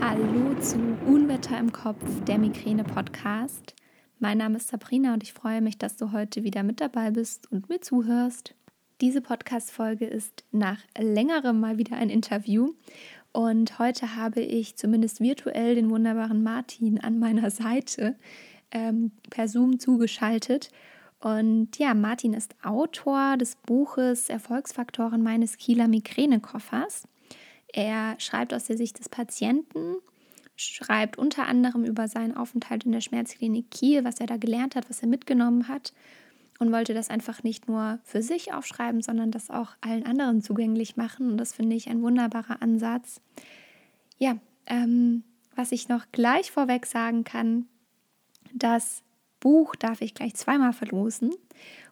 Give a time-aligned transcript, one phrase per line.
[0.00, 3.74] Hallo zu Unwetter im Kopf, der Migräne-Podcast.
[4.18, 7.50] Mein Name ist Sabrina und ich freue mich, dass du heute wieder mit dabei bist
[7.50, 8.54] und mir zuhörst.
[9.00, 12.74] Diese Podcast-Folge ist nach längerem mal wieder ein Interview
[13.32, 18.16] und heute habe ich zumindest virtuell den wunderbaren Martin an meiner Seite
[18.72, 20.70] ähm, per Zoom zugeschaltet.
[21.20, 27.08] Und ja, Martin ist Autor des Buches Erfolgsfaktoren meines Kieler Migränekoffers.
[27.76, 29.96] Er schreibt aus der Sicht des Patienten,
[30.56, 34.88] schreibt unter anderem über seinen Aufenthalt in der Schmerzklinik Kiel, was er da gelernt hat,
[34.88, 35.92] was er mitgenommen hat
[36.58, 40.96] und wollte das einfach nicht nur für sich aufschreiben, sondern das auch allen anderen zugänglich
[40.96, 41.32] machen.
[41.32, 43.20] Und das finde ich ein wunderbarer Ansatz.
[44.16, 45.22] Ja, ähm,
[45.54, 47.66] was ich noch gleich vorweg sagen kann,
[48.54, 49.02] das
[49.38, 51.34] Buch darf ich gleich zweimal verlosen.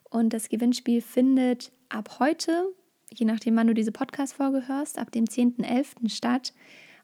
[0.09, 2.73] Und das Gewinnspiel findet ab heute
[3.15, 6.09] je nachdem, wann du diese Podcast-Folge hörst, ab dem 10.11.
[6.09, 6.53] statt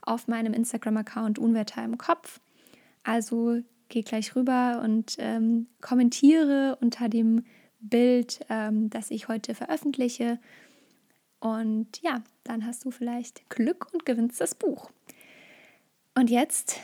[0.02, 2.40] auf meinem Instagram-Account Unwetter im Kopf.
[3.02, 7.44] Also geh gleich rüber und ähm, kommentiere unter dem
[7.80, 10.38] Bild, ähm, das ich heute veröffentliche.
[11.40, 14.90] Und ja, dann hast du vielleicht Glück und gewinnst das Buch.
[16.14, 16.78] Und jetzt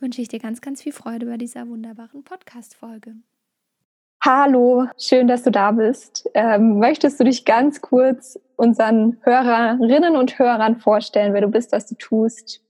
[0.00, 3.16] wünsche ich dir ganz, ganz viel Freude bei dieser wunderbaren Podcast-Folge.
[4.28, 6.28] Hallo, schön, dass du da bist.
[6.34, 11.86] Ähm, möchtest du dich ganz kurz unseren Hörerinnen und Hörern vorstellen, wer du bist, was
[11.86, 12.60] du tust?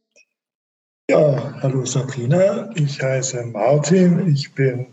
[1.09, 4.89] Ja, hallo Sabrina, ich heiße Martin, ich bin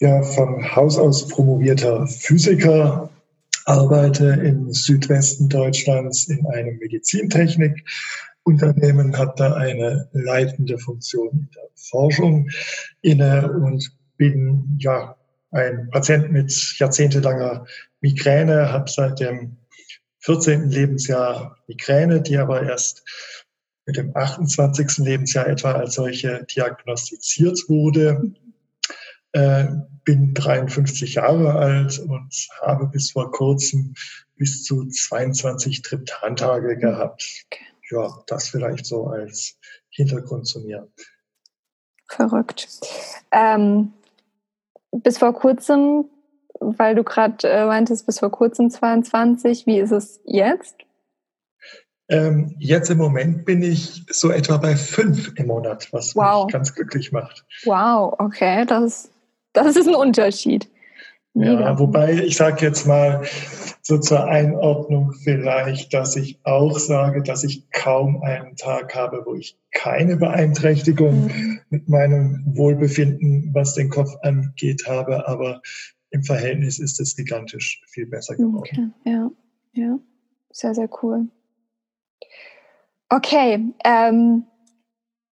[0.00, 3.08] ja von Haus aus promovierter Physiker,
[3.64, 12.50] arbeite im Südwesten Deutschlands in einem Medizintechnikunternehmen, habe da eine leitende Funktion in der Forschung
[13.00, 15.16] inne und bin ja
[15.50, 17.66] ein Patient mit jahrzehntelanger
[18.00, 19.56] Migräne, habe seit dem
[20.20, 20.70] 14.
[20.70, 23.02] Lebensjahr Migräne, die aber erst
[23.86, 24.98] mit dem 28.
[24.98, 28.32] Lebensjahr etwa als solche diagnostiziert wurde.
[29.32, 29.66] Äh,
[30.04, 33.94] bin 53 Jahre alt und habe bis vor kurzem
[34.36, 37.46] bis zu 22 Triptantage gehabt.
[37.90, 39.58] Ja, das vielleicht so als
[39.90, 40.88] Hintergrund zu mir.
[42.08, 42.68] Verrückt.
[43.30, 43.92] Ähm,
[44.92, 46.06] bis vor kurzem,
[46.60, 50.76] weil du gerade äh, meintest, bis vor kurzem 22, wie ist es jetzt?
[52.08, 56.44] Ähm, jetzt im Moment bin ich so etwa bei fünf im Monat, was wow.
[56.44, 57.44] mich ganz glücklich macht.
[57.64, 59.10] Wow, okay, das,
[59.52, 60.68] das ist ein Unterschied.
[61.32, 61.60] Mega.
[61.60, 63.22] Ja, wobei ich sage jetzt mal
[63.82, 69.34] so zur Einordnung vielleicht, dass ich auch sage, dass ich kaum einen Tag habe, wo
[69.36, 71.59] ich keine Beeinträchtigung mhm.
[71.70, 75.62] Mit meinem Wohlbefinden, was den Kopf angeht, habe, aber
[76.10, 78.58] im Verhältnis ist es gigantisch viel besser geworden.
[78.58, 78.88] Okay.
[79.04, 79.30] Ja,
[79.74, 79.98] ja,
[80.50, 81.28] sehr, sehr cool.
[83.08, 84.44] Okay, ähm,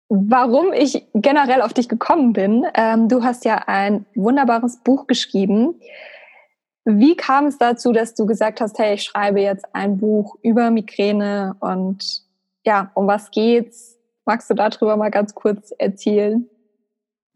[0.08, 2.66] warum ich generell auf dich gekommen bin.
[2.75, 5.80] Ähm, du hast ja ein wunderbares Buch geschrieben.
[6.84, 10.70] Wie kam es dazu, dass du gesagt hast, hey, ich schreibe jetzt ein Buch über
[10.70, 12.22] Migräne und
[12.64, 13.95] ja, um was geht's?
[14.26, 16.48] Magst du darüber mal ganz kurz erzählen?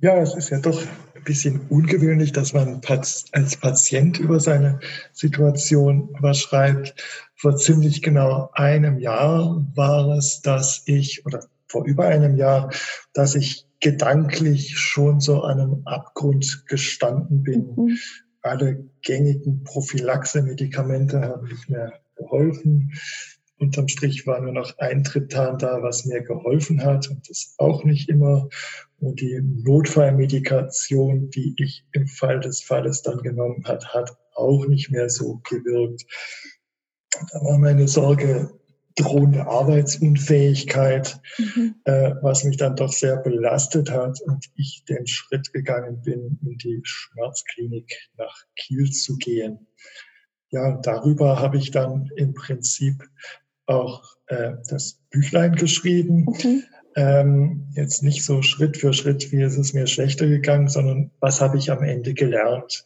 [0.01, 0.83] Ja, es ist ja doch
[1.15, 4.81] ein bisschen ungewöhnlich, dass man als Patient über seine
[5.13, 6.95] Situation was schreibt.
[7.37, 12.73] Vor ziemlich genau einem Jahr war es, dass ich, oder vor über einem Jahr,
[13.13, 17.75] dass ich gedanklich schon so an einem Abgrund gestanden bin.
[17.77, 17.99] Mhm.
[18.43, 22.93] Alle gängigen Prophylaxe-Medikamente haben nicht mehr geholfen.
[23.61, 27.85] Unterm Strich war nur noch ein Triptan da, was mir geholfen hat und das auch
[27.85, 28.49] nicht immer.
[28.99, 34.91] Und die Notfallmedikation, die ich im Fall des Falles dann genommen hat, hat auch nicht
[34.91, 36.07] mehr so gewirkt.
[37.11, 38.51] Da war meine Sorge,
[38.97, 41.75] drohende Arbeitsunfähigkeit, mhm.
[41.85, 46.57] äh, was mich dann doch sehr belastet hat und ich den Schritt gegangen bin, in
[46.59, 49.67] die Schmerzklinik nach Kiel zu gehen.
[50.51, 53.09] Ja, darüber habe ich dann im Prinzip
[53.71, 56.27] auch äh, das Büchlein geschrieben.
[56.27, 56.63] Mhm.
[56.97, 61.41] Ähm, jetzt nicht so Schritt für Schritt, wie ist es mir schlechter gegangen, sondern was
[61.41, 62.85] habe ich am Ende gelernt.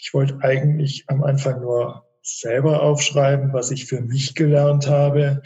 [0.00, 5.42] Ich wollte eigentlich am Anfang nur selber aufschreiben, was ich für mich gelernt habe,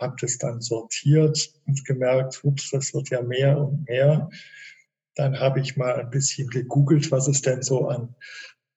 [0.00, 4.30] habe das dann sortiert und gemerkt, ups, das wird ja mehr und mehr.
[5.14, 8.14] Dann habe ich mal ein bisschen gegoogelt, was es denn so an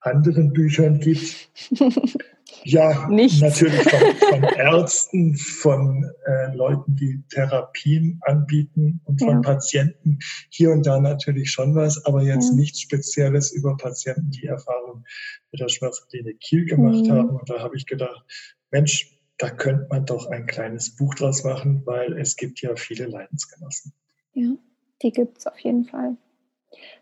[0.02, 1.50] anderen Büchern gibt.
[2.64, 3.40] Ja, Nichts.
[3.40, 4.00] natürlich von,
[4.30, 9.40] von Ärzten, von äh, Leuten, die Therapien anbieten und von ja.
[9.40, 10.18] Patienten.
[10.50, 12.56] Hier und da natürlich schon was, aber jetzt ja.
[12.56, 15.04] nichts Spezielles über Patienten, die Erfahrung
[15.50, 17.10] mit der Schmerzklinik Kiel gemacht mhm.
[17.10, 17.30] haben.
[17.30, 18.24] Und da habe ich gedacht,
[18.70, 23.06] Mensch, da könnte man doch ein kleines Buch draus machen, weil es gibt ja viele
[23.06, 23.92] Leidensgenossen.
[24.34, 24.54] Ja,
[25.02, 26.16] die gibt es auf jeden Fall.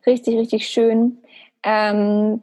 [0.06, 1.18] Richtig, richtig schön.
[1.62, 2.42] Ähm,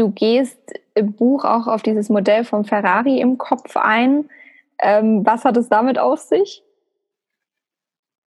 [0.00, 0.58] du gehst
[0.94, 4.28] im Buch auch auf dieses Modell vom Ferrari im Kopf ein.
[4.82, 6.62] Ähm, was hat es damit auf sich?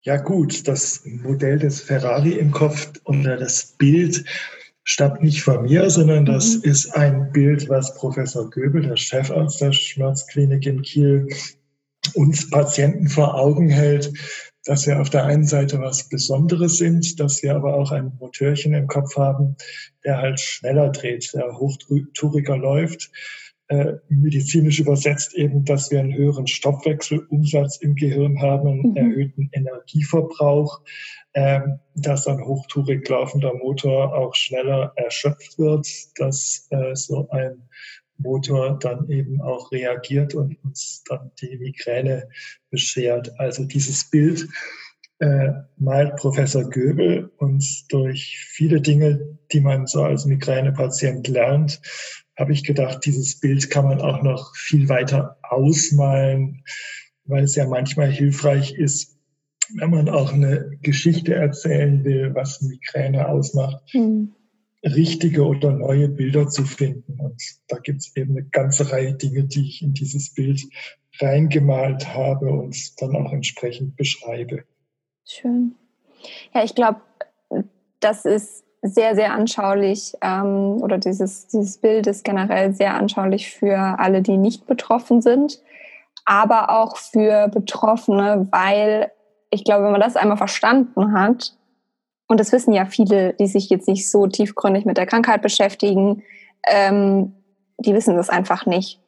[0.04, 4.25] Ja gut, das Modell des Ferrari im Kopf oder das Bild
[4.84, 6.64] stammt nicht von mir, sondern das mhm.
[6.64, 11.30] ist ein Bild, was Professor Göbel, der Chefarzt der Schmerzklinik in Kiel,
[12.16, 14.14] uns Patienten vor Augen hält,
[14.65, 18.74] dass wir auf der einen Seite was Besonderes sind, dass wir aber auch ein Motörchen
[18.74, 19.56] im Kopf haben,
[20.04, 23.12] der halt schneller dreht, der hochtouriger läuft.
[23.69, 28.98] Äh, medizinisch übersetzt eben, dass wir einen höheren Stoffwechselumsatz im Gehirn haben, einen mhm.
[28.98, 30.81] erhöhten Energieverbrauch,
[31.31, 31.62] äh,
[31.95, 35.88] dass ein hochtourig laufender Motor auch schneller erschöpft wird,
[36.18, 37.69] dass äh, so ein
[38.24, 42.28] Motor dann eben auch reagiert und uns dann die Migräne
[42.72, 43.40] beschert.
[43.40, 44.48] Also dieses Bild
[45.20, 51.81] äh, malt Professor Göbel uns durch viele Dinge, die man so als Migränepatient lernt,
[52.38, 56.64] habe ich gedacht, dieses Bild kann man auch noch viel weiter ausmalen,
[57.26, 59.16] weil es ja manchmal hilfreich ist,
[59.76, 63.81] wenn man auch eine Geschichte erzählen will, was Migräne ausmacht.
[63.94, 64.34] Mhm
[64.83, 67.19] richtige oder neue Bilder zu finden.
[67.19, 70.62] Und da gibt es eben eine ganze Reihe Dinge, die ich in dieses Bild
[71.19, 74.63] reingemalt habe und dann auch entsprechend beschreibe.
[75.25, 75.75] Schön.
[76.53, 77.01] Ja, ich glaube,
[78.00, 83.77] das ist sehr, sehr anschaulich ähm, oder dieses, dieses Bild ist generell sehr anschaulich für
[83.77, 85.62] alle, die nicht betroffen sind,
[86.25, 89.12] aber auch für Betroffene, weil
[89.51, 91.56] ich glaube, wenn man das einmal verstanden hat,
[92.28, 96.24] und das wissen ja viele, die sich jetzt nicht so tiefgründig mit der Krankheit beschäftigen,
[96.68, 97.34] ähm,
[97.78, 99.00] die wissen das einfach nicht.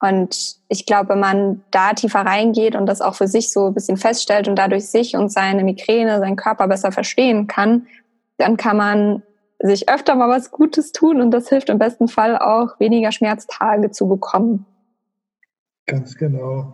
[0.00, 3.74] Und ich glaube, wenn man da tiefer reingeht und das auch für sich so ein
[3.74, 7.86] bisschen feststellt und dadurch sich und seine Migräne, seinen Körper besser verstehen kann,
[8.36, 9.22] dann kann man
[9.58, 13.90] sich öfter mal was Gutes tun und das hilft im besten Fall auch, weniger Schmerztage
[13.90, 14.66] zu bekommen.
[15.86, 16.72] Ganz genau.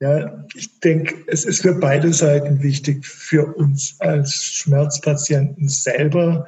[0.00, 6.46] Ja, ich denke, es ist für beide Seiten wichtig, für uns als Schmerzpatienten selber,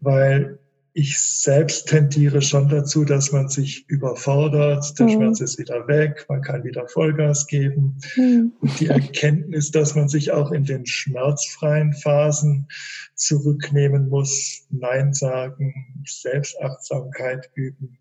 [0.00, 0.58] weil
[0.92, 5.10] ich selbst tendiere schon dazu, dass man sich überfordert, der mhm.
[5.12, 7.96] Schmerz ist wieder weg, man kann wieder Vollgas geben.
[8.16, 8.52] Mhm.
[8.60, 12.68] Und die Erkenntnis, dass man sich auch in den schmerzfreien Phasen
[13.14, 17.98] zurücknehmen muss, Nein sagen, Selbstachtsamkeit üben,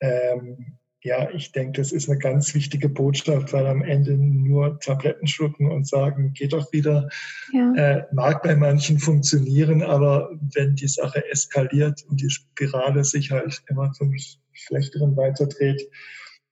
[0.00, 5.28] ähm, ja, ich denke, das ist eine ganz wichtige Botschaft, weil am Ende nur Tabletten
[5.28, 7.08] schlucken und sagen, geht doch wieder,
[7.52, 7.72] ja.
[7.74, 13.62] äh, mag bei manchen funktionieren, aber wenn die Sache eskaliert und die Spirale sich halt
[13.68, 14.16] immer zum
[14.52, 15.88] Schlechteren weiterdreht,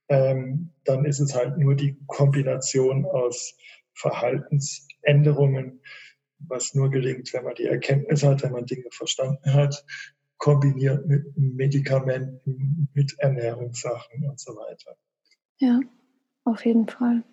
[0.07, 3.57] ähm, dann ist es halt nur die Kombination aus
[3.93, 5.81] Verhaltensänderungen,
[6.39, 9.83] was nur gelingt, wenn man die Erkenntnis hat, wenn man Dinge verstanden hat
[10.37, 14.95] kombiniert mit Medikamenten, mit Ernährungssachen und so weiter.
[15.57, 15.79] Ja,
[16.43, 17.23] auf jeden Fall.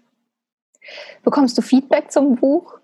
[1.23, 2.82] Bekommst du Feedback zum Buch?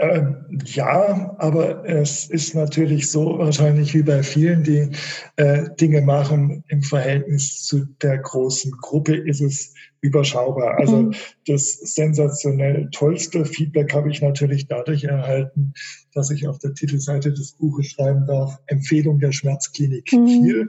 [0.00, 4.90] Ähm, ja, aber es ist natürlich so wahrscheinlich wie bei vielen, die
[5.34, 10.78] äh, Dinge machen im Verhältnis zu der großen Gruppe ist es überschaubar.
[10.78, 11.14] Also mhm.
[11.46, 15.72] das sensationell tollste Feedback habe ich natürlich dadurch erhalten,
[16.14, 20.26] dass ich auf der Titelseite des Buches schreiben darf, Empfehlung der Schmerzklinik mhm.
[20.26, 20.68] Kiel.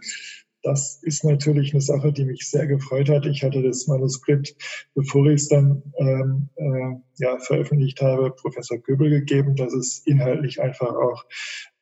[0.61, 3.25] Das ist natürlich eine Sache, die mich sehr gefreut hat.
[3.25, 4.55] Ich hatte das Manuskript,
[4.93, 10.61] bevor ich es dann ähm, äh, ja, veröffentlicht habe, Professor Göbel gegeben, dass es inhaltlich
[10.61, 11.25] einfach auch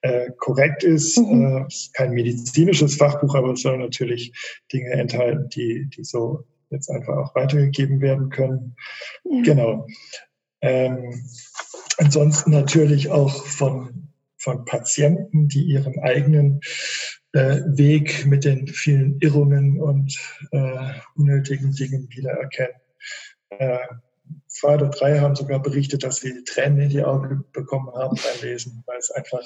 [0.01, 1.17] äh, korrekt ist.
[1.17, 1.41] Mhm.
[1.41, 4.31] Äh, es ist kein medizinisches Fachbuch, aber es soll natürlich
[4.71, 8.75] Dinge enthalten, die, die so jetzt einfach auch weitergegeben werden können.
[9.23, 9.41] Ja.
[9.41, 9.87] Genau.
[10.61, 11.25] Ähm,
[11.97, 16.61] ansonsten natürlich auch von, von Patienten, die ihren eigenen
[17.37, 20.17] äh, Weg mit den vielen Irrungen und
[20.51, 22.75] äh, unnötigen Dingen wiedererkennen.
[23.49, 23.77] Äh,
[24.47, 28.49] zwei oder drei haben sogar berichtet, dass sie Tränen in die Augen bekommen haben beim
[28.49, 29.43] Lesen, weil es einfach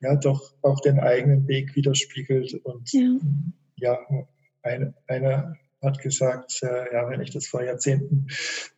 [0.00, 2.54] ja doch auch den eigenen Weg widerspiegelt.
[2.64, 3.18] Und ja,
[3.76, 3.98] ja
[4.62, 8.26] eine, einer hat gesagt, äh, ja, wenn ich das vor Jahrzehnten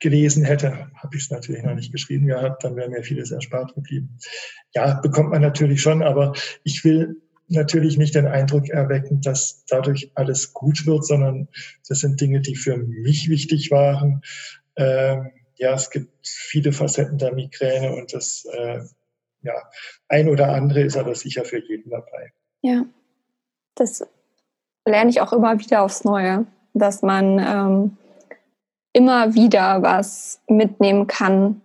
[0.00, 3.75] gelesen hätte, habe ich es natürlich noch nicht geschrieben gehabt, dann wäre mir vieles erspart
[3.75, 4.19] geblieben.
[4.75, 10.12] Ja, bekommt man natürlich schon, aber ich will natürlich nicht den Eindruck erwecken, dass dadurch
[10.14, 11.49] alles gut wird, sondern
[11.88, 14.23] das sind Dinge, die für mich wichtig waren.
[14.76, 18.80] Ähm, ja, es gibt viele Facetten der Migräne und das äh,
[19.42, 19.54] ja,
[20.09, 22.33] ein oder andere ist aber sicher für jeden dabei.
[22.62, 22.85] Ja,
[23.75, 24.07] das
[24.87, 27.97] lerne ich auch immer wieder aufs Neue, dass man ähm,
[28.92, 31.62] immer wieder was mitnehmen kann.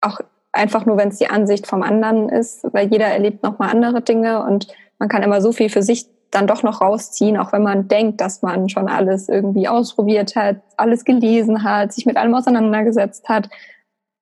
[0.00, 0.20] Auch
[0.52, 4.42] einfach nur, wenn es die Ansicht vom anderen ist, weil jeder erlebt nochmal andere Dinge
[4.42, 4.68] und
[5.04, 8.22] man kann immer so viel für sich dann doch noch rausziehen, auch wenn man denkt,
[8.22, 13.50] dass man schon alles irgendwie ausprobiert hat, alles gelesen hat, sich mit allem auseinandergesetzt hat.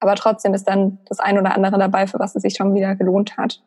[0.01, 2.97] Aber trotzdem ist dann das ein oder andere dabei, für was es sich schon wieder
[2.97, 3.63] gelohnt hat.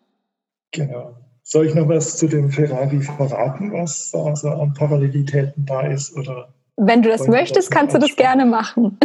[0.74, 1.16] Genau.
[1.42, 6.18] Soll ich noch was zu dem Ferrari verraten, was also an Parallelitäten da ist?
[6.18, 9.00] Oder Wenn du das möchtest, das kannst du das gerne machen.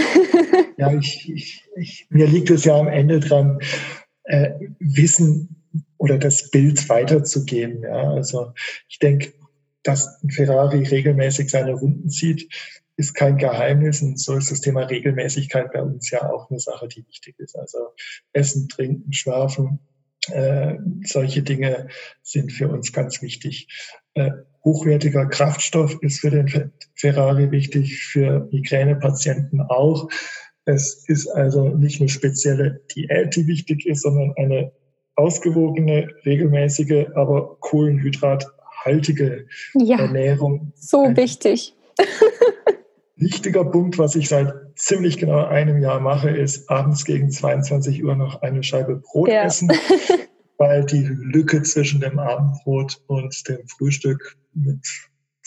[0.78, 3.60] ja, ich, ich, ich, mir liegt es ja am Ende dran,
[4.24, 4.50] äh,
[4.80, 5.59] Wissen
[6.00, 7.82] oder das Bild weiterzugeben.
[7.82, 8.12] Ja.
[8.14, 8.54] Also
[8.88, 9.32] ich denke,
[9.82, 12.50] dass ein Ferrari regelmäßig seine Runden zieht,
[12.96, 16.88] ist kein Geheimnis und so ist das Thema Regelmäßigkeit bei uns ja auch eine Sache,
[16.88, 17.56] die wichtig ist.
[17.56, 17.78] Also
[18.32, 19.78] Essen, Trinken, Schlafen,
[20.28, 21.88] äh, solche Dinge
[22.22, 23.68] sind für uns ganz wichtig.
[24.14, 24.30] Äh,
[24.64, 30.08] hochwertiger Kraftstoff ist für den Ferrari wichtig, für Migränepatienten auch.
[30.64, 34.72] Es ist also nicht eine spezielle Diät, die wichtig ist, sondern eine
[35.16, 40.72] ausgewogene, regelmäßige, aber kohlenhydrathaltige ja, Ernährung.
[40.74, 41.74] So Ein wichtig.
[43.16, 48.16] wichtiger Punkt, was ich seit ziemlich genau einem Jahr mache, ist abends gegen 22 Uhr
[48.16, 49.44] noch eine Scheibe Brot ja.
[49.44, 49.70] essen,
[50.58, 54.86] weil die Lücke zwischen dem Abendbrot und dem Frühstück mit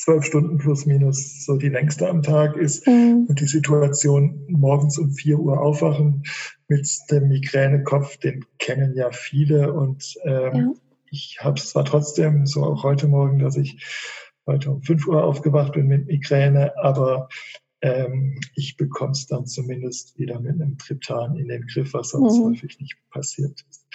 [0.03, 3.25] zwölf Stunden plus minus so die längste am Tag ist mhm.
[3.29, 6.23] und die Situation morgens um vier Uhr aufwachen
[6.67, 10.73] mit dem Migränekopf, den kennen ja viele und ähm, ja.
[11.09, 13.81] ich habe es zwar trotzdem, so auch heute Morgen, dass ich
[14.45, 17.29] heute um fünf Uhr aufgewacht bin mit Migräne, aber
[17.81, 22.39] ähm, ich bekomme es dann zumindest wieder mit einem Triptan in den Griff, was sonst
[22.39, 22.45] mhm.
[22.45, 23.87] häufig nicht passiert ist.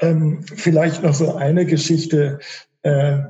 [0.00, 2.38] Ähm, vielleicht noch so eine Geschichte,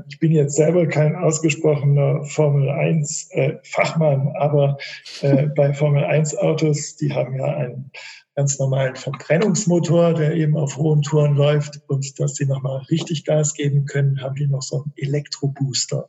[0.08, 4.78] ich bin jetzt selber kein ausgesprochener Formel 1 äh, Fachmann, aber
[5.20, 7.90] äh, bei Formel 1 Autos, die haben ja einen
[8.34, 13.54] ganz normalen Verbrennungsmotor, der eben auf hohen Touren läuft und dass sie nochmal richtig Gas
[13.54, 16.08] geben können, haben die noch so einen Elektrobooster.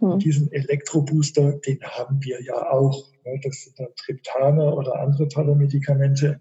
[0.00, 0.18] Mhm.
[0.18, 3.08] diesen Elektrobooster, den haben wir ja auch.
[3.24, 3.40] Ne?
[3.44, 6.40] Das sind dann Triptane oder andere tolle Medikamente,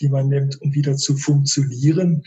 [0.00, 2.24] die man nimmt, um wieder zu funktionieren.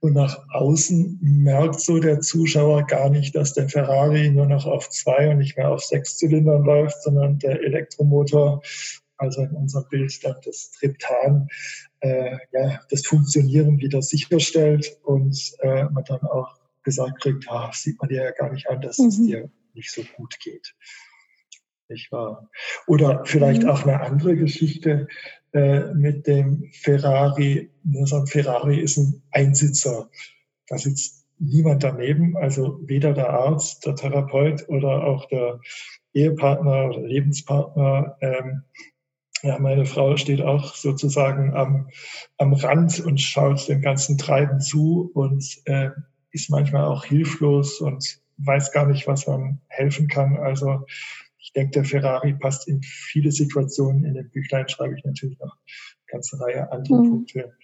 [0.00, 4.88] Und nach außen merkt so der Zuschauer gar nicht, dass der Ferrari nur noch auf
[4.88, 8.62] zwei und nicht mehr auf sechs Zylindern läuft, sondern der Elektromotor,
[9.18, 11.48] also in unserem Bild dann das Triptan,
[12.00, 18.00] äh, ja, das Funktionieren wieder sicherstellt und äh, man dann auch gesagt kriegt, ah, sieht
[18.00, 19.08] man dir ja gar nicht an, dass mhm.
[19.08, 20.74] es dir nicht so gut geht.
[21.88, 22.48] Nicht wahr?
[22.86, 23.68] Oder vielleicht mhm.
[23.68, 25.08] auch eine andere Geschichte.
[25.52, 27.70] Äh, mit dem Ferrari.
[27.84, 30.08] Unser Ferrari ist ein Einsitzer.
[30.68, 35.58] Da sitzt niemand daneben, also weder der Arzt, der Therapeut oder auch der
[36.12, 38.16] Ehepartner oder Lebenspartner.
[38.20, 38.62] Ähm,
[39.42, 41.88] ja, meine Frau steht auch sozusagen am,
[42.36, 45.90] am Rand und schaut dem ganzen Treiben zu und äh,
[46.30, 50.36] ist manchmal auch hilflos und weiß gar nicht, was man helfen kann.
[50.36, 50.86] Also
[51.40, 54.04] ich denke, der Ferrari passt in viele Situationen.
[54.04, 57.10] In dem Büchlein schreibe ich natürlich noch eine ganze Reihe anderer mhm.
[57.10, 57.54] Punkte,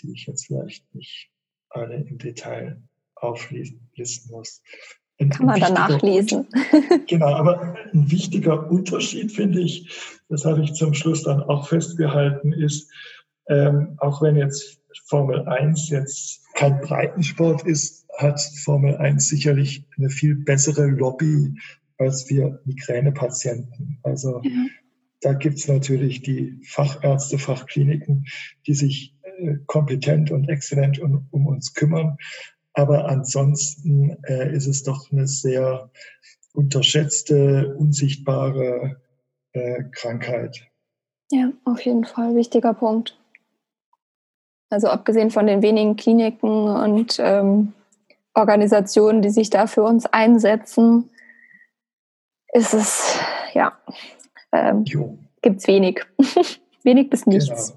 [0.00, 1.30] die ich jetzt vielleicht nicht
[1.68, 2.82] alle im Detail
[3.14, 4.62] auflisten muss.
[5.20, 6.48] Ein, Kann man danach lesen.
[7.06, 9.88] genau, aber ein wichtiger Unterschied, finde ich,
[10.28, 12.90] das habe ich zum Schluss dann auch festgehalten, ist,
[13.48, 20.08] ähm, auch wenn jetzt Formel 1 jetzt kein Breitensport ist, hat Formel 1 sicherlich eine
[20.08, 21.54] viel bessere Lobby
[22.00, 23.98] als wir Migränepatienten.
[24.02, 24.66] Also ja.
[25.20, 28.24] da gibt es natürlich die Fachärzte, Fachkliniken,
[28.66, 32.16] die sich äh, kompetent und exzellent um, um, uns kümmern.
[32.72, 35.90] Aber ansonsten äh, ist es doch eine sehr
[36.54, 39.00] unterschätzte, unsichtbare
[39.52, 40.66] äh, Krankheit.
[41.30, 43.16] Ja, auf jeden Fall wichtiger Punkt.
[44.70, 47.72] Also abgesehen von den wenigen Kliniken und ähm,
[48.34, 51.10] Organisationen, die sich da für uns einsetzen,
[52.52, 53.18] ist es,
[53.54, 53.78] ja,
[54.52, 56.04] ähm, gibt es wenig.
[56.82, 57.76] wenig bis nichts.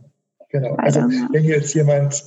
[0.49, 0.69] Genau.
[0.69, 0.75] genau.
[0.75, 2.23] Also, wenn jetzt jemand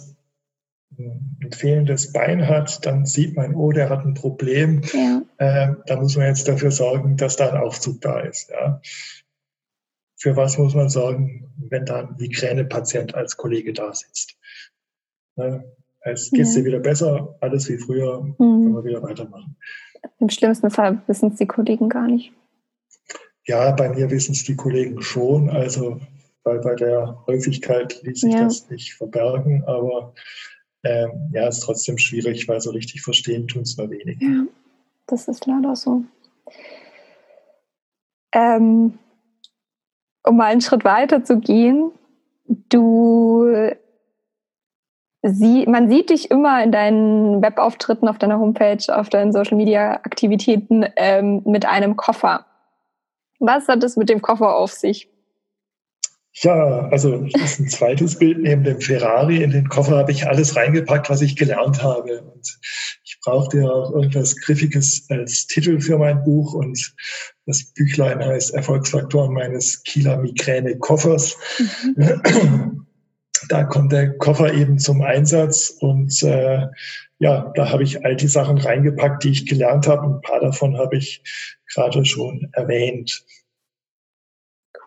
[0.99, 4.83] ein fehlendes Bein hat, dann sieht man, oh, der hat ein Problem.
[4.93, 5.23] Ja.
[5.39, 8.51] Ähm, da muss man jetzt dafür sorgen, dass da ein Aufzug da ist.
[8.51, 8.81] Ja.
[10.17, 14.39] Für was muss man sorgen, wenn da ein Migränepatient als Kollege da sitzt?
[15.37, 15.65] Ne?
[16.01, 16.55] Es geht ja.
[16.55, 18.37] dir wieder besser, alles wie früher, mhm.
[18.39, 19.57] können wir wieder weitermachen.
[20.19, 22.33] Im schlimmsten Fall wissen es die Kollegen gar nicht.
[23.47, 25.51] Ja, bei mir wissen es die Kollegen schon.
[25.51, 26.01] Also
[26.47, 28.45] weil bei der Häufigkeit ließ sich ja.
[28.45, 30.15] das nicht verbergen, aber
[30.85, 34.19] ähm, ja, ist trotzdem schwierig, weil so richtig verstehen tun es nur wenig.
[34.21, 34.45] Ja,
[35.09, 36.05] das ist leider so.
[38.33, 38.99] Ähm,
[40.23, 41.91] um mal einen Schritt weiter zu gehen,
[42.47, 43.45] du
[45.29, 50.01] sie, man sieht dich immer in deinen Webauftritten auf deiner Homepage, auf deinen Social Media
[50.05, 52.47] Aktivitäten ähm, mit einem Koffer.
[53.39, 55.09] Was hat es mit dem Koffer auf sich?
[56.39, 59.43] Ja, also das ist ein zweites Bild neben dem Ferrari.
[59.43, 62.21] In den Koffer habe ich alles reingepackt, was ich gelernt habe.
[62.21, 62.59] Und
[63.05, 66.53] ich brauchte ja auch irgendwas Griffiges als Titel für mein Buch.
[66.53, 66.95] Und
[67.47, 71.39] das Büchlein heißt Erfolgsfaktoren meines Kieler Migräne-Koffers.
[71.97, 72.83] Mhm.
[73.49, 75.71] Da kommt der Koffer eben zum Einsatz.
[75.81, 76.67] Und äh,
[77.19, 80.07] ja, da habe ich all die Sachen reingepackt, die ich gelernt habe.
[80.07, 81.23] Ein paar davon habe ich
[81.73, 83.25] gerade schon erwähnt.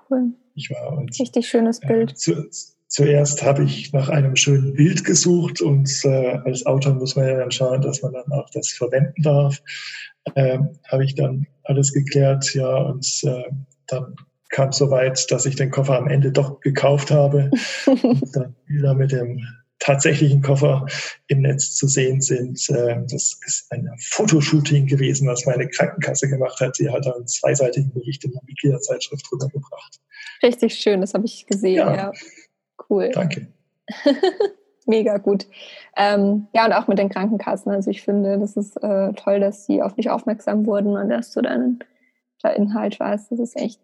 [0.09, 0.33] Cool.
[0.55, 2.11] Ich war und, Richtig schönes äh, Bild.
[2.11, 2.49] Äh, zu,
[2.87, 7.37] zuerst habe ich nach einem schönen Bild gesucht und äh, als Autor muss man ja
[7.37, 9.61] dann schauen, dass man dann auch das verwenden darf.
[10.35, 13.43] Ähm, habe ich dann alles geklärt, ja, und äh,
[13.87, 14.15] dann
[14.49, 17.51] kam so weit, dass ich den Koffer am Ende doch gekauft habe
[17.85, 19.45] und dann wieder mit dem
[19.79, 20.85] tatsächlichen Koffer
[21.27, 22.69] im Netz zu sehen sind.
[22.69, 26.75] Äh, das ist ein Fotoshooting gewesen, was meine Krankenkasse gemacht hat.
[26.75, 29.99] Sie hat einen zweiseitigen Bericht in der Mitgliederzeitschrift drüber gebracht.
[30.43, 31.95] Richtig schön, das habe ich gesehen, ja.
[31.95, 32.11] ja.
[32.89, 33.09] Cool.
[33.11, 33.47] Danke.
[34.85, 35.47] Mega gut.
[35.95, 37.71] Ähm, ja, und auch mit den Krankenkassen.
[37.71, 41.31] Also ich finde, das ist äh, toll, dass sie auf dich aufmerksam wurden und dass
[41.31, 41.79] du deinen
[42.43, 43.31] der Inhalt weißt.
[43.31, 43.79] Das ist echt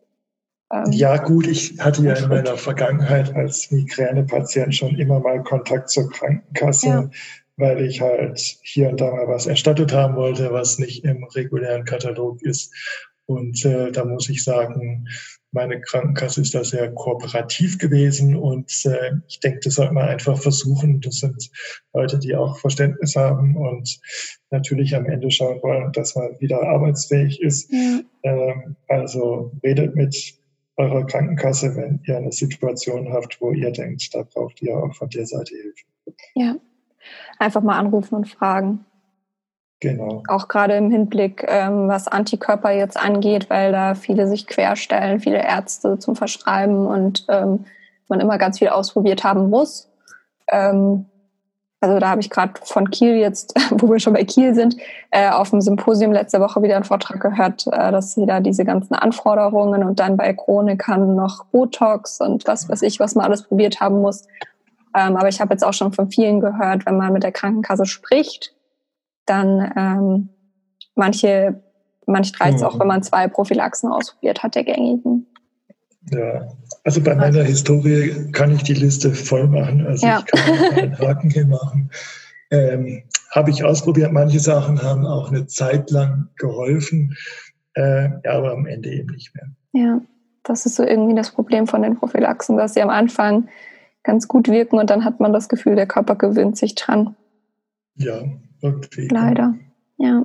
[0.74, 5.90] ähm, ja, gut, ich hatte ja in meiner Vergangenheit als Migränepatient schon immer mal Kontakt
[5.90, 7.10] zur Krankenkasse, ja.
[7.58, 11.86] weil ich halt hier und da mal was erstattet haben wollte, was nicht im regulären
[11.86, 12.74] Katalog ist.
[13.28, 15.08] Und äh, da muss ich sagen,
[15.52, 20.38] meine Krankenkasse ist da sehr kooperativ gewesen und äh, ich denke, das sollte man einfach
[20.38, 21.00] versuchen.
[21.02, 21.50] Das sind
[21.94, 24.00] Leute, die auch Verständnis haben und
[24.52, 27.72] natürlich am Ende schauen wollen, dass man wieder arbeitsfähig ist.
[27.72, 28.02] Ja.
[28.24, 30.36] Ähm, also redet mit
[30.78, 35.10] eurer Krankenkasse, wenn ihr eine Situation habt, wo ihr denkt, da braucht ihr auch von
[35.10, 35.86] der Seite Hilfe.
[36.36, 36.56] Ja,
[37.40, 38.86] einfach mal anrufen und fragen.
[39.80, 40.24] Genau.
[40.28, 45.44] Auch gerade im Hinblick, ähm, was Antikörper jetzt angeht, weil da viele sich querstellen, viele
[45.44, 47.66] Ärzte zum Verschreiben und ähm,
[48.08, 49.90] man immer ganz viel ausprobiert haben muss.
[50.48, 51.06] Ähm,
[51.82, 54.78] also da habe ich gerade von Kiel jetzt, wo wir schon bei Kiel sind,
[55.12, 58.66] äh, auf dem Symposium letzte Woche wieder einen Vortrag gehört, äh, dass sie da diese
[58.66, 63.44] ganzen Anforderungen und dann bei Chronikern noch Botox und was weiß ich, was man alles
[63.44, 64.26] probiert haben muss.
[64.96, 67.86] Ähm, aber ich habe jetzt auch schon von vielen gehört, wenn man mit der Krankenkasse
[67.86, 68.56] spricht,
[69.26, 70.30] dann ähm,
[70.96, 71.62] manche,
[72.06, 72.68] manche reizt mhm.
[72.68, 75.28] auch, wenn man zwei Prophylaxen ausprobiert hat, der gängigen.
[76.12, 76.48] Ja,
[76.86, 79.86] also bei meiner Historie kann ich die Liste voll machen.
[79.88, 80.24] Also ja.
[80.24, 81.90] ich kann einen Haken hier machen.
[82.52, 84.12] Ähm, habe ich ausprobiert.
[84.14, 87.18] Manche Sachen haben auch eine Zeit lang geholfen,
[87.74, 89.48] äh, aber am Ende eben nicht mehr.
[89.74, 90.02] Ja,
[90.44, 93.50] das ist so irgendwie das Problem von den Prophylaxen, dass sie am Anfang
[94.04, 97.16] ganz gut wirken und dann hat man das Gefühl, der Körper gewöhnt sich dran.
[97.96, 98.22] Ja,
[98.62, 99.08] irgendwie.
[99.08, 99.56] Leider,
[99.98, 100.24] ja.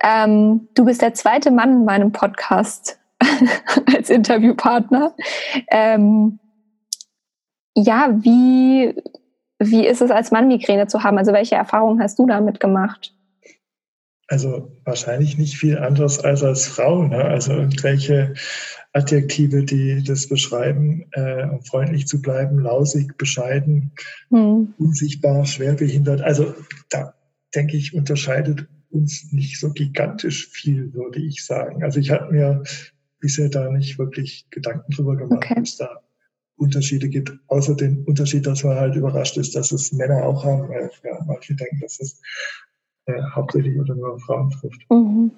[0.00, 3.00] Ähm, du bist der zweite Mann in meinem Podcast
[3.96, 5.14] als Interviewpartner.
[5.70, 6.38] Ähm,
[7.74, 8.94] ja, wie,
[9.58, 11.18] wie ist es als Mann Migräne zu haben?
[11.18, 13.14] Also welche Erfahrungen hast du damit gemacht?
[14.28, 17.02] Also wahrscheinlich nicht viel anderes als als Frau.
[17.02, 17.22] Ne?
[17.22, 18.34] Also irgendwelche
[18.94, 23.92] Adjektive, die das beschreiben, äh, um freundlich zu bleiben, lausig, bescheiden,
[24.30, 24.74] hm.
[24.78, 26.22] unsichtbar, schwerbehindert.
[26.22, 26.54] Also
[26.90, 27.14] da
[27.54, 31.82] denke ich, unterscheidet uns nicht so gigantisch viel, würde ich sagen.
[31.82, 32.62] Also ich habe mir
[33.22, 35.54] bisher da nicht wirklich Gedanken drüber gemacht, okay.
[35.56, 36.02] ob es da
[36.56, 40.68] Unterschiede gibt, außer den Unterschied, dass man halt überrascht ist, dass es Männer auch haben,
[40.68, 42.20] weil ja, manche denken, dass es
[43.06, 44.82] äh, hauptsächlich oder nur Frauen trifft.
[44.90, 45.30] Mhm.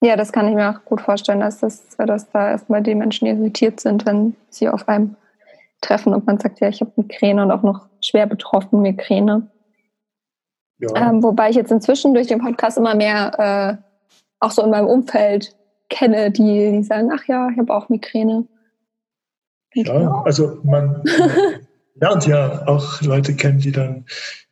[0.00, 3.26] Ja, das kann ich mir auch gut vorstellen, dass, das, dass da erstmal die Menschen
[3.26, 5.16] irritiert sind, wenn sie auf einem
[5.80, 9.48] treffen und man sagt, ja, ich habe Migräne und auch noch schwer betroffen Migräne.
[10.78, 11.10] Ja.
[11.10, 13.82] Ähm, wobei ich jetzt inzwischen durch den Podcast immer mehr äh,
[14.38, 15.57] auch so in meinem Umfeld
[15.88, 18.46] kenne, die, die sagen, ach ja, ich habe auch Migräne.
[19.74, 21.02] Ja, also man
[21.94, 24.06] lernt ja auch Leute kennen, die dann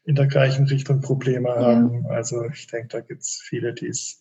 [0.04, 2.04] in der gleichen Richtung Probleme haben.
[2.04, 2.10] Ja.
[2.10, 4.20] Also ich denke, da gibt es viele, die es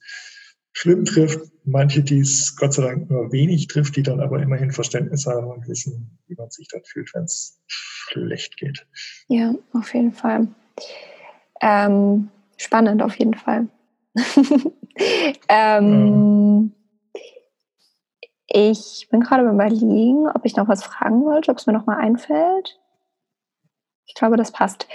[0.73, 4.71] schlimm trifft, manche, die es Gott sei Dank nur wenig trifft, die dann aber immerhin
[4.71, 8.85] Verständnis haben und wissen, wie man sich dann fühlt, wenn es schlecht geht.
[9.27, 10.47] Ja, auf jeden Fall.
[11.61, 13.67] Ähm, spannend auf jeden Fall.
[15.47, 16.73] ähm,
[18.55, 21.97] ich bin gerade überlegen, ob ich noch was fragen wollte, ob es mir noch mal
[21.97, 22.79] einfällt.
[24.05, 24.87] Ich glaube, das passt.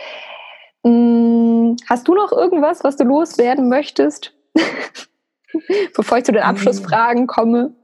[0.83, 4.33] Hm, hast du noch irgendwas, was du loswerden möchtest,
[5.95, 7.75] bevor ich zu den Abschlussfragen komme?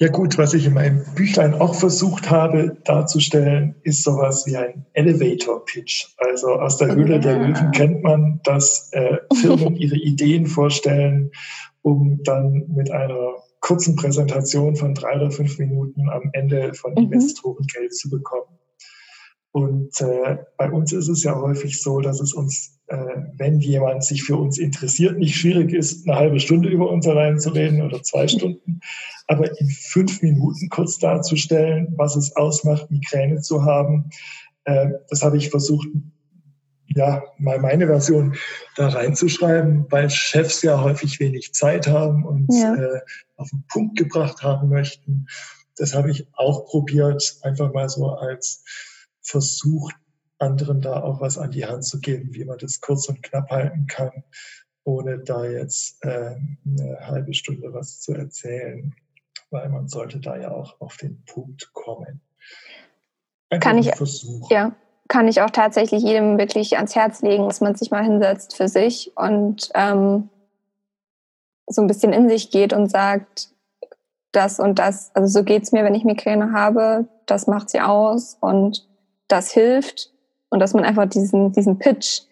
[0.00, 4.86] Ja gut, was ich in meinem Büchlein auch versucht habe darzustellen, ist sowas wie ein
[4.94, 6.06] Elevator-Pitch.
[6.18, 11.30] Also aus der Höhle der Löwen kennt man, dass äh, Firmen ihre Ideen vorstellen,
[11.82, 17.12] um dann mit einer kurzen Präsentation von drei oder fünf Minuten am Ende von mhm.
[17.12, 18.58] Investoren Geld zu bekommen.
[19.52, 22.96] Und äh, bei uns ist es ja häufig so, dass es uns, äh,
[23.36, 27.40] wenn jemand sich für uns interessiert, nicht schwierig ist, eine halbe Stunde über uns allein
[27.40, 28.80] zu reden oder zwei Stunden,
[29.26, 34.10] aber in fünf Minuten kurz darzustellen, was es ausmacht, Migräne zu haben,
[34.64, 35.88] äh, das habe ich versucht,
[36.88, 38.36] ja, mal meine Version
[38.76, 42.74] da reinzuschreiben, weil Chefs ja häufig wenig Zeit haben und ja.
[42.74, 43.00] äh,
[43.36, 45.26] auf den Punkt gebracht haben möchten.
[45.76, 48.64] Das habe ich auch probiert, einfach mal so als
[49.22, 49.94] versucht,
[50.38, 53.50] anderen da auch was an die Hand zu geben, wie man das kurz und knapp
[53.50, 54.24] halten kann,
[54.84, 58.94] ohne da jetzt äh, eine halbe Stunde was zu erzählen,
[59.50, 62.20] weil man sollte da ja auch auf den Punkt kommen.
[63.50, 64.46] Einfach kann ich versuchen.
[64.50, 64.76] Ja,
[65.08, 68.68] kann ich auch tatsächlich jedem wirklich ans Herz legen, dass man sich mal hinsetzt für
[68.68, 70.28] sich und ähm,
[71.66, 73.48] so ein bisschen in sich geht und sagt,
[74.32, 78.36] das und das, also so geht's mir, wenn ich Migräne habe, das macht sie aus
[78.40, 78.86] und
[79.26, 80.12] das hilft
[80.50, 82.22] und dass man einfach diesen, diesen Pitch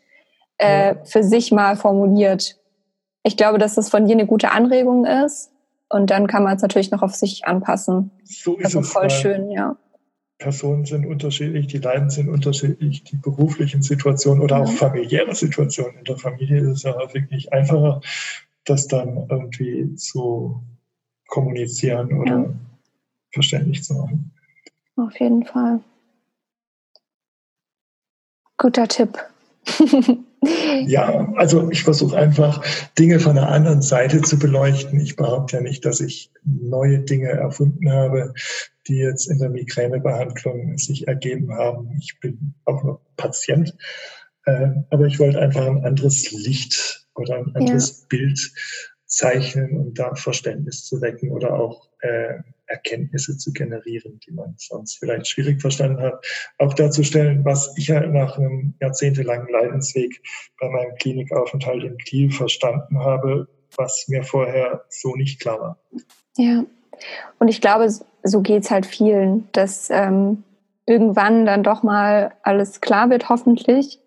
[0.59, 1.05] äh, ja.
[1.05, 2.57] für sich mal formuliert.
[3.23, 5.51] Ich glaube, dass das von dir eine gute Anregung ist
[5.89, 8.11] und dann kann man es natürlich noch auf sich anpassen.
[8.25, 9.77] So ist also es voll schön, ja.
[10.39, 15.99] Personen sind unterschiedlich, die Leiden sind unterschiedlich, die beruflichen Situationen oder auch familiäre Situationen.
[15.99, 18.01] In der Familie ist es ja häufig nicht einfacher,
[18.65, 20.63] das dann irgendwie zu
[21.29, 22.55] kommunizieren oder ja.
[23.33, 24.33] verständlich zu machen.
[24.97, 25.81] Auf jeden Fall.
[28.59, 29.19] Guter Tipp.
[30.87, 32.63] ja, also ich versuche einfach
[32.99, 35.01] Dinge von der anderen Seite zu beleuchten.
[35.01, 38.33] Ich behaupte ja nicht, dass ich neue Dinge erfunden habe,
[38.89, 41.97] die jetzt in der Migränebehandlung sich ergeben haben.
[42.01, 43.77] Ich bin auch noch Patient,
[44.45, 48.07] äh, aber ich wollte einfach ein anderes Licht oder ein anderes ja.
[48.09, 48.53] Bild
[49.07, 52.35] zeichnen und da Verständnis zu wecken oder auch äh,
[52.67, 56.27] Erkenntnisse zu generieren, die man sonst vielleicht schwierig verstanden hat.
[56.59, 60.21] Auch darzustellen, was ich ja nach einem jahrzehntelangen Leidensweg
[60.61, 65.79] bei meinem Klinikaufenthalt in Kiel verstanden habe, was mir vorher so nicht klar war.
[66.37, 66.65] Ja,
[67.39, 67.89] und ich glaube,
[68.27, 70.45] so geht's halt vielen, dass ähm,
[70.87, 74.01] irgendwann dann doch mal alles klar wird, hoffentlich,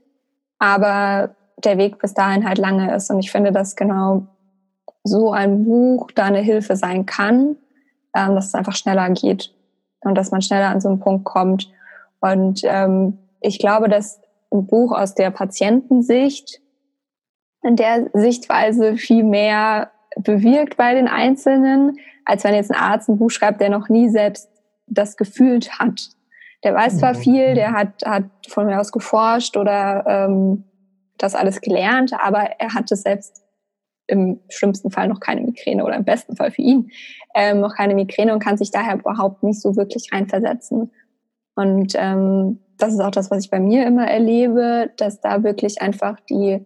[0.59, 3.09] aber der Weg bis dahin halt lange ist.
[3.09, 4.27] Und ich finde, dass genau
[5.03, 7.55] so ein Buch da eine Hilfe sein kann,
[8.15, 9.53] ähm, dass es einfach schneller geht
[10.01, 11.69] und dass man schneller an so einen Punkt kommt.
[12.21, 16.61] Und ähm, ich glaube, dass ein Buch aus der Patientensicht
[17.61, 21.97] in der Sichtweise viel mehr bewirkt bei den Einzelnen,
[22.29, 24.49] als wenn jetzt ein Arzt ein Buch schreibt, der noch nie selbst
[24.85, 26.09] das gefühlt hat.
[26.63, 27.17] Der weiß zwar mhm.
[27.17, 30.65] viel, der hat, hat von mir aus geforscht oder ähm,
[31.17, 33.43] das alles gelernt, aber er hat es selbst
[34.05, 36.91] im schlimmsten Fall noch keine Migräne oder im besten Fall für ihn
[37.35, 40.91] ähm, noch keine Migräne und kann sich daher überhaupt nicht so wirklich reinversetzen.
[41.55, 45.81] Und ähm, das ist auch das, was ich bei mir immer erlebe, dass da wirklich
[45.81, 46.65] einfach die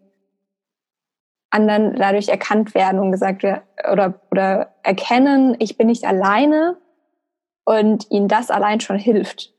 [1.53, 3.61] anderen dadurch erkannt werden und gesagt werden
[3.91, 6.77] oder, oder erkennen, ich bin nicht alleine
[7.65, 9.53] und ihnen das allein schon hilft.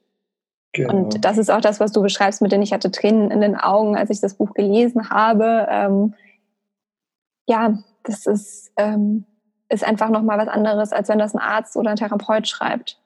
[0.72, 0.92] Genau.
[0.92, 3.56] Und das ist auch das, was du beschreibst, mit denen ich hatte Tränen in den
[3.56, 5.68] Augen, als ich das Buch gelesen habe.
[5.70, 6.14] Ähm,
[7.46, 9.24] ja, das ist, ähm,
[9.68, 13.00] ist einfach nochmal was anderes, als wenn das ein Arzt oder ein Therapeut schreibt.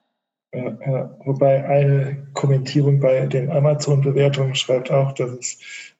[0.54, 1.10] Ja, ja.
[1.26, 5.58] Wobei eine Kommentierung bei den Amazon-Bewertungen schreibt auch, dass es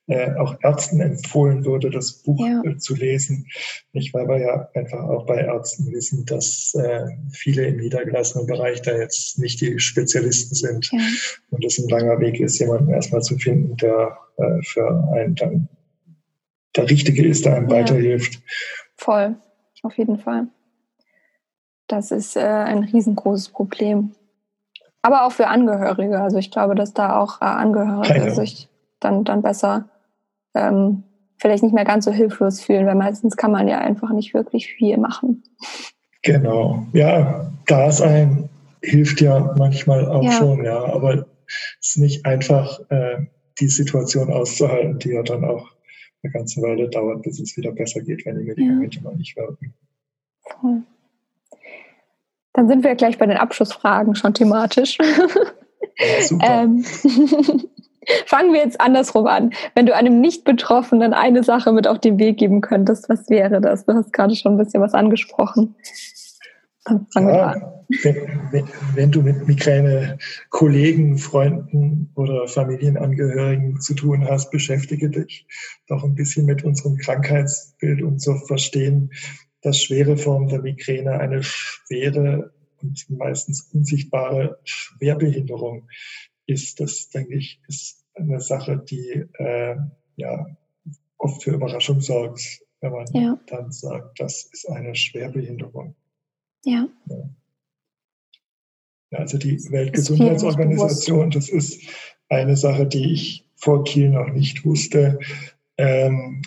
[0.09, 2.63] äh, auch Ärzten empfohlen würde, das Buch ja.
[2.65, 3.47] äh, zu lesen.
[3.93, 8.83] Nicht, weil wir ja einfach auch bei Ärzten wissen, dass äh, viele im niedergelassenen Bereich
[8.83, 10.99] da jetzt nicht die Spezialisten sind ja.
[11.51, 15.69] und es ein langer Weg ist, jemanden erstmal zu finden, der äh, für einen dann
[16.75, 17.77] der Richtige ist, der einem ja.
[17.77, 18.41] weiterhilft.
[18.97, 19.37] Voll,
[19.83, 20.49] auf jeden Fall.
[21.87, 24.13] Das ist äh, ein riesengroßes Problem.
[25.03, 26.21] Aber auch für Angehörige.
[26.21, 28.69] Also ich glaube, dass da auch Angehörige sich
[29.01, 29.89] dann, dann besser
[30.59, 31.05] ähm,
[31.39, 34.67] vielleicht nicht mehr ganz so hilflos fühlen, weil meistens kann man ja einfach nicht wirklich
[34.67, 35.43] viel machen.
[36.23, 36.87] Genau.
[36.93, 38.49] Ja, da sein
[38.83, 40.33] hilft ja manchmal auch ja.
[40.33, 40.85] schon, ja.
[40.85, 41.27] Aber
[41.81, 43.27] es ist nicht einfach, äh,
[43.61, 45.69] die Situation auszuhalten, die ja dann auch
[46.23, 49.03] eine ganze Weile dauert, bis es wieder besser geht, wenn die Medikamente ja.
[49.03, 49.75] mal nicht wirken.
[50.43, 50.83] Voll.
[52.53, 54.99] Dann sind wir gleich bei den Abschlussfragen schon thematisch.
[54.99, 56.45] Ja, super.
[56.49, 56.85] ähm,
[58.27, 59.53] fangen wir jetzt andersrum an.
[59.75, 63.87] Wenn du einem Nicht-Betroffenen eine Sache mit auf den Weg geben könntest, was wäre das?
[63.87, 65.75] Du hast gerade schon ein bisschen was angesprochen.
[67.15, 70.19] Ja, wenn, wenn, du mit Migräne
[70.51, 75.47] Kollegen, Freunden oder Familienangehörigen zu tun hast, beschäftige dich
[75.87, 79.11] doch ein bisschen mit unserem Krankheitsbild, um zu verstehen,
[79.63, 85.89] dass schwere Form der Migräne eine schwere und meistens unsichtbare Schwerbehinderung
[86.49, 86.81] ist.
[86.81, 89.77] Das, denke ich, ist eine Sache, die äh,
[90.17, 90.47] ja
[91.19, 93.39] oft für Überraschung sorgt, wenn man ja.
[93.47, 95.95] dann sagt, das ist eine Schwerbehinderung.
[96.65, 96.89] Ja.
[97.07, 97.31] ja.
[99.11, 101.83] Also die Weltgesundheitsorganisation, das ist
[102.29, 105.19] eine Sache, die ich vor Kiel noch nicht wusste,
[105.77, 106.43] ähm,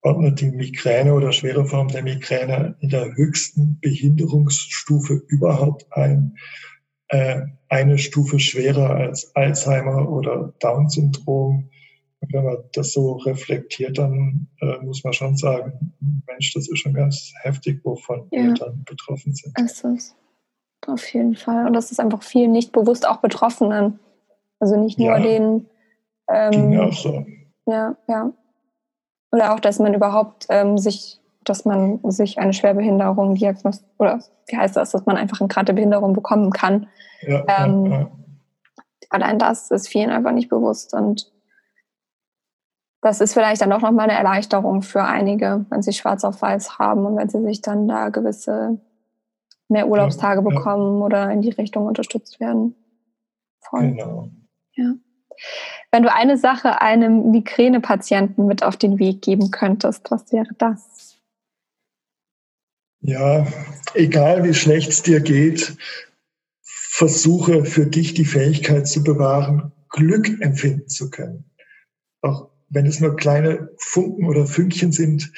[0.00, 6.36] ordnet die Migräne oder schwere Form der Migräne in der höchsten Behinderungsstufe überhaupt ein.
[7.12, 11.70] Äh, eine Stufe schwerer als Alzheimer oder Down-Syndrom
[12.30, 15.92] wenn man das so reflektiert, dann äh, muss man schon sagen,
[16.26, 18.44] Mensch, das ist schon ganz heftig, wovon ja.
[18.44, 19.54] wir dann betroffen sind.
[19.58, 20.14] Es ist
[20.86, 21.66] auf jeden Fall.
[21.66, 23.98] Und das ist einfach viel nicht bewusst auch Betroffenen.
[24.60, 25.20] Also nicht nur ja.
[25.20, 25.66] den.
[26.28, 27.26] Ähm, Ging auch so.
[27.66, 28.32] Ja, ja.
[29.32, 34.56] Oder auch, dass man überhaupt ähm, sich, dass man sich eine Schwerbehinderung diagnostiziert, oder wie
[34.56, 36.88] heißt das, dass man einfach eine gerade Behinderung bekommen kann.
[37.22, 38.10] Ja, ähm, ja, ja.
[39.10, 41.30] Allein das ist vielen einfach nicht bewusst und
[43.02, 46.78] das ist vielleicht dann auch nochmal eine Erleichterung für einige, wenn sie schwarz auf weiß
[46.78, 48.78] haben und wenn sie sich dann da gewisse
[49.68, 52.76] mehr Urlaubstage bekommen oder in die Richtung unterstützt werden.
[53.60, 53.92] Voll.
[53.92, 54.28] Genau.
[54.74, 54.94] Ja.
[55.90, 61.11] Wenn du eine Sache einem Migränepatienten mit auf den Weg geben könntest, was wäre das?
[63.02, 63.46] Ja,
[63.94, 65.76] egal wie schlecht es dir geht,
[66.62, 71.44] versuche für dich die Fähigkeit zu bewahren, Glück empfinden zu können.
[72.20, 75.32] Auch wenn es nur kleine Funken oder Fünkchen sind,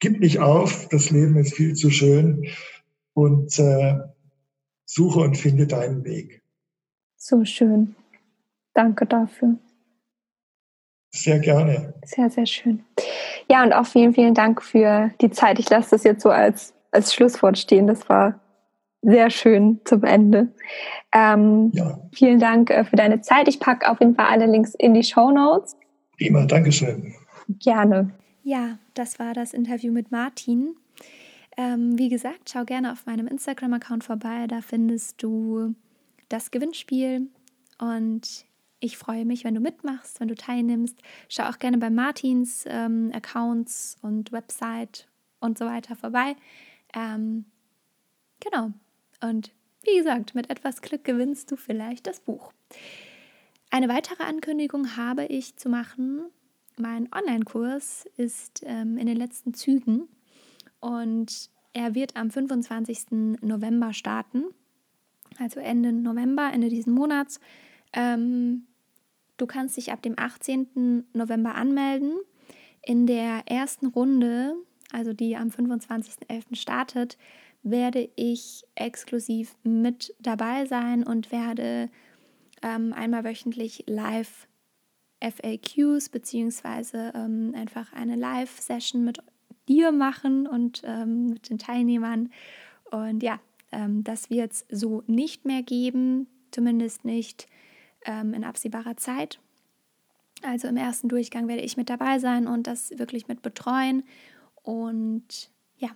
[0.00, 2.46] gib nicht auf, das Leben ist viel zu schön
[3.14, 3.96] und äh,
[4.84, 6.42] suche und finde deinen Weg.
[7.16, 7.96] So schön.
[8.74, 9.56] Danke dafür.
[11.10, 11.94] Sehr gerne.
[12.04, 12.84] Sehr, sehr schön.
[13.50, 15.58] Ja, und auch vielen, vielen Dank für die Zeit.
[15.58, 17.86] Ich lasse das jetzt so als, als Schlusswort stehen.
[17.86, 18.40] Das war
[19.02, 20.52] sehr schön zum Ende.
[21.12, 21.98] Ähm, ja.
[22.12, 23.48] Vielen Dank äh, für deine Zeit.
[23.48, 25.76] Ich packe auf jeden Fall alle Links in die Show Notes.
[26.16, 27.14] Prima, Dankeschön.
[27.60, 28.10] Gerne.
[28.42, 30.74] Ja, das war das Interview mit Martin.
[31.56, 34.46] Ähm, wie gesagt, schau gerne auf meinem Instagram-Account vorbei.
[34.48, 35.74] Da findest du
[36.28, 37.28] das Gewinnspiel.
[37.80, 38.46] Und
[38.80, 40.98] ich freue mich, wenn du mitmachst, wenn du teilnimmst.
[41.28, 45.08] Schau auch gerne bei Martins ähm, Accounts und Website
[45.40, 46.34] und so weiter vorbei.
[46.94, 47.44] Ähm,
[48.40, 48.72] genau.
[49.20, 52.52] Und wie gesagt, mit etwas Glück gewinnst du vielleicht das Buch.
[53.70, 56.24] Eine weitere Ankündigung habe ich zu machen.
[56.76, 60.08] Mein Online-Kurs ist ähm, in den letzten Zügen
[60.80, 63.38] und er wird am 25.
[63.40, 64.44] November starten,
[65.38, 67.40] also Ende November, Ende diesen Monats.
[67.92, 68.66] Ähm,
[69.36, 71.06] du kannst dich ab dem 18.
[71.12, 72.14] November anmelden.
[72.82, 74.54] In der ersten Runde,
[74.92, 76.56] also die am 25.11.
[76.56, 77.18] startet,
[77.62, 81.90] werde ich exklusiv mit dabei sein und werde
[82.62, 84.46] ähm, einmal wöchentlich live
[85.20, 89.18] FAQs beziehungsweise ähm, einfach eine Live-Session mit
[89.68, 92.30] dir machen und ähm, mit den Teilnehmern.
[92.90, 93.40] Und ja,
[93.72, 97.48] ähm, das wird es so nicht mehr geben, zumindest nicht
[98.04, 99.40] ähm, in absehbarer Zeit.
[100.42, 104.04] Also im ersten Durchgang werde ich mit dabei sein und das wirklich mit betreuen.
[104.68, 105.88] Und ja,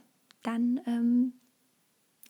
[0.43, 1.35] dann ähm,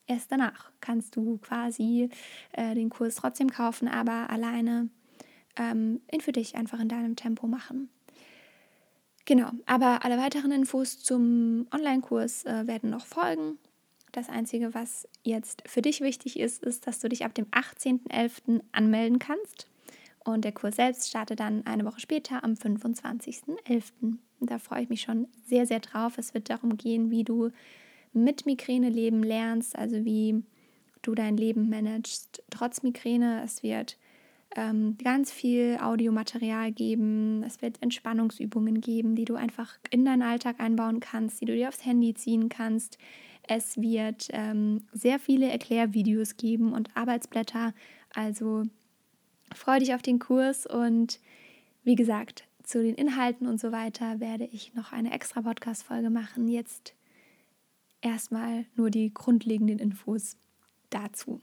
[0.09, 2.09] erst danach kannst du quasi
[2.51, 4.89] äh, den Kurs trotzdem kaufen, aber alleine
[5.55, 7.91] ähm, ihn für dich einfach in deinem Tempo machen.
[9.25, 13.57] Genau, aber alle weiteren Infos zum Online-Kurs äh, werden noch folgen.
[14.11, 18.63] Das Einzige, was jetzt für dich wichtig ist, ist, dass du dich ab dem 18.11.
[18.73, 19.69] anmelden kannst.
[20.25, 24.19] Und der Kurs selbst startet dann eine Woche später am 25.11.
[24.47, 26.19] Da freue ich mich schon sehr, sehr drauf.
[26.19, 27.51] Es wird darum gehen, wie du
[28.13, 30.43] mit Migräne leben lernst, also wie
[31.03, 33.43] du dein Leben managst trotz Migräne.
[33.45, 33.99] Es wird
[34.57, 40.61] ähm, ganz viel Audiomaterial geben, es wird Entspannungsübungen geben, die du einfach in deinen Alltag
[40.61, 42.99] einbauen kannst, die du dir aufs Handy ziehen kannst.
[43.49, 47.75] Es wird ähm, sehr viele Erklärvideos geben und Arbeitsblätter.
[48.15, 48.65] Also
[49.55, 51.19] freue dich auf den Kurs und
[51.85, 56.49] wie gesagt, zu den Inhalten und so weiter werde ich noch eine extra Podcast-Folge machen.
[56.49, 56.95] Jetzt
[58.01, 60.39] erstmal nur die grundlegenden Infos
[60.89, 61.43] dazu.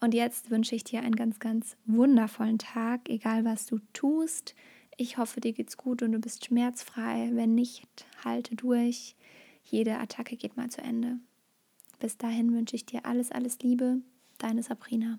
[0.00, 4.54] Und jetzt wünsche ich dir einen ganz, ganz wundervollen Tag, egal was du tust.
[4.98, 7.30] Ich hoffe, dir geht's gut und du bist schmerzfrei.
[7.32, 7.86] Wenn nicht,
[8.22, 9.16] halte durch.
[9.64, 11.16] Jede Attacke geht mal zu Ende.
[11.98, 14.02] Bis dahin wünsche ich dir alles, alles Liebe.
[14.36, 15.18] Deine Sabrina.